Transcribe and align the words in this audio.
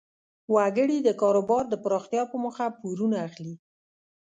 وګړي 0.53 0.97
د 1.03 1.09
کاروبار 1.21 1.63
د 1.69 1.75
پراختیا 1.83 2.23
په 2.31 2.35
موخه 2.43 2.65
پورونه 2.79 3.17
اخلي. 3.27 3.55